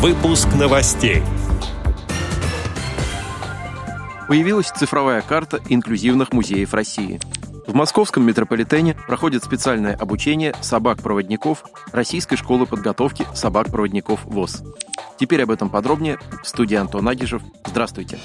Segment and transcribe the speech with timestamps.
[0.00, 1.22] Выпуск новостей.
[4.28, 7.20] Появилась цифровая карта инклюзивных музеев России.
[7.66, 14.62] В московском метрополитене проходит специальное обучение собак-проводников Российской школы подготовки собак-проводников ВОЗ.
[15.18, 17.42] Теперь об этом подробнее в студии Антон Агишев.
[17.66, 18.18] Здравствуйте.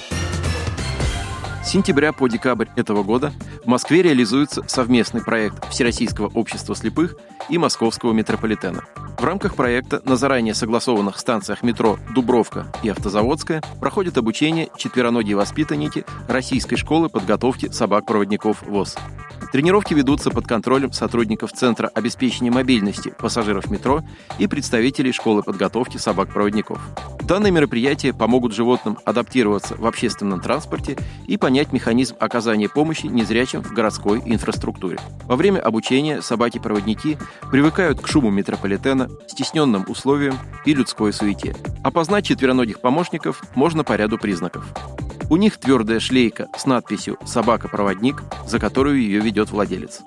[1.65, 7.15] С сентября по декабрь этого года в Москве реализуется совместный проект Всероссийского общества слепых
[7.49, 8.83] и Московского метрополитена.
[9.17, 16.05] В рамках проекта на заранее согласованных станциях метро Дубровка и Автозаводская проходит обучение четвероногие воспитанники
[16.27, 18.95] Российской школы подготовки собак-проводников ВОЗ.
[19.55, 24.03] Тренировки ведутся под контролем сотрудников Центра обеспечения мобильности пассажиров метро
[24.37, 26.77] и представителей школы подготовки собак-проводников.
[27.21, 33.71] Данные мероприятия помогут животным адаптироваться в общественном транспорте и понять механизм оказания помощи незрячим в
[33.71, 34.99] городской инфраструктуре.
[35.23, 37.17] Во время обучения собаки-проводники
[37.49, 41.55] привыкают к шуму метрополитена, стесненным условиям и людской суете.
[41.81, 44.65] Опознать четвероногих помощников можно по ряду признаков.
[45.29, 50.01] У них твердая шлейка с надписью «Собака-проводник», за которую ее ведет владелец.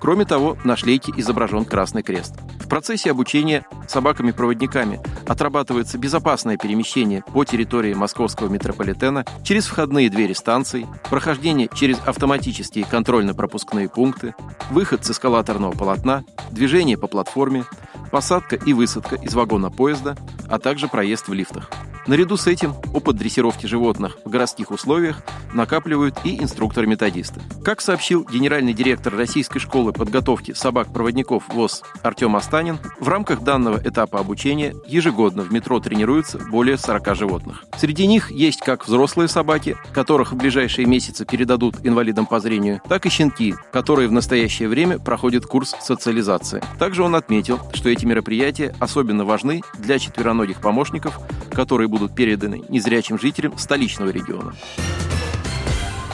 [0.00, 2.34] Кроме того, на шлейке изображен Красный Крест.
[2.60, 10.86] В процессе обучения собаками-проводниками отрабатывается безопасное перемещение по территории московского метрополитена через входные двери станций,
[11.10, 14.34] прохождение через автоматические контрольно-пропускные пункты,
[14.70, 17.64] выход с эскалаторного полотна, движение по платформе,
[18.10, 20.16] посадка и высадка из вагона поезда,
[20.48, 21.70] а также проезд в лифтах.
[22.06, 25.22] Наряду с этим опыт дрессировки животных в городских условиях
[25.54, 27.40] накапливают и инструкторы-методисты.
[27.64, 34.18] Как сообщил генеральный директор Российской школы подготовки собак-проводников ВОЗ Артем Астанин, в рамках данного этапа
[34.18, 37.64] обучения ежегодно в метро тренируются более 40 животных.
[37.76, 43.06] Среди них есть как взрослые собаки, которых в ближайшие месяцы передадут инвалидам по зрению, так
[43.06, 46.62] и щенки, которые в настоящее время проходят курс социализации.
[46.78, 51.18] Также он отметил, что эти мероприятия особенно важны для четвероногих помощников,
[51.52, 54.54] которые будут переданы незрячим жителям столичного региона.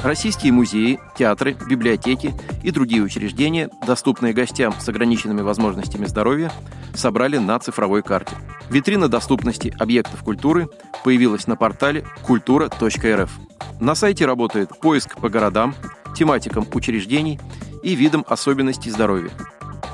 [0.03, 6.51] Российские музеи, театры, библиотеки и другие учреждения, доступные гостям с ограниченными возможностями здоровья,
[6.95, 8.35] собрали на цифровой карте.
[8.71, 10.69] Витрина доступности объектов культуры
[11.05, 13.31] появилась на портале культура.рф.
[13.79, 15.75] На сайте работает поиск по городам,
[16.17, 17.39] тематикам учреждений
[17.83, 19.31] и видам особенностей здоровья.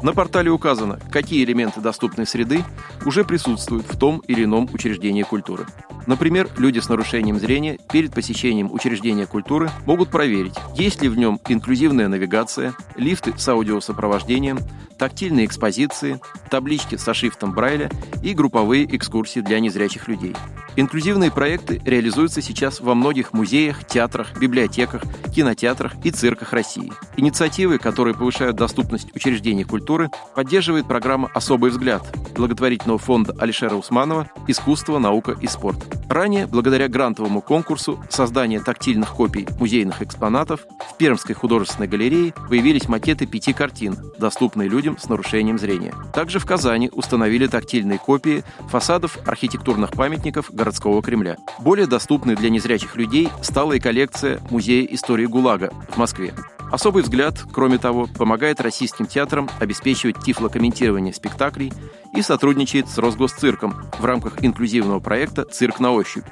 [0.03, 2.65] На портале указано, какие элементы доступной среды
[3.05, 5.67] уже присутствуют в том или ином учреждении культуры.
[6.06, 11.41] Например, люди с нарушением зрения перед посещением учреждения культуры могут проверить, есть ли в нем
[11.49, 14.59] инклюзивная навигация, лифты с аудиосопровождением,
[14.99, 17.91] тактильные экспозиции, таблички со шрифтом Брайля
[18.22, 20.34] и групповые экскурсии для незрячих людей.
[20.77, 25.03] Инклюзивные проекты реализуются сейчас во многих музеях, театрах, библиотеках,
[25.34, 26.93] кинотеатрах и цирках России.
[27.17, 32.03] Инициативы, которые повышают доступность учреждений культуры, поддерживает программа «Особый взгляд»
[32.37, 35.96] благотворительного фонда Алишера Усманова «Искусство, наука и спорт».
[36.09, 43.27] Ранее, благодаря грантовому конкурсу создания тактильных копий музейных экспонатов, в Пермской художественной галерее появились макеты
[43.27, 45.95] пяти картин, доступные людям с нарушением зрения.
[46.15, 51.37] Также в Казани установили тактильные копии фасадов архитектурных памятников городского Кремля.
[51.59, 56.35] Более доступной для незрячих людей стала и коллекция Музея истории ГУЛАГа в Москве.
[56.71, 61.72] Особый взгляд, кроме того, помогает российским театрам обеспечивать тифлокомментирование спектаклей
[62.15, 66.26] и сотрудничает с Росгосцирком в рамках инклюзивного проекта «Цирк на ощупь»,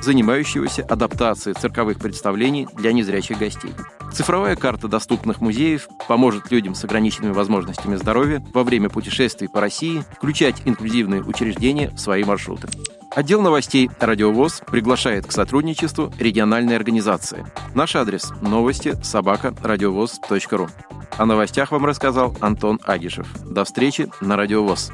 [0.00, 3.72] занимающегося адаптацией цирковых представлений для незрячих гостей.
[4.14, 10.04] Цифровая карта доступных музеев поможет людям с ограниченными возможностями здоровья во время путешествий по России
[10.16, 12.68] включать инклюзивные учреждения в свои маршруты.
[13.10, 17.44] Отдел новостей «Радиовоз» приглашает к сотрудничеству региональной организации.
[17.74, 20.68] Наш адрес– новости собака радиовоз.ру.
[21.16, 23.26] О новостях вам рассказал Антон Агишев.
[23.44, 24.92] До встречи на «Радиовоз».